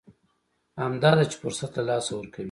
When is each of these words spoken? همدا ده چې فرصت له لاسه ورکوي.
همدا 0.81 1.11
ده 1.17 1.23
چې 1.31 1.35
فرصت 1.43 1.71
له 1.77 1.83
لاسه 1.89 2.11
ورکوي. 2.15 2.39